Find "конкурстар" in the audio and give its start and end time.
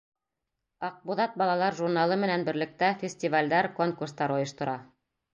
3.81-4.33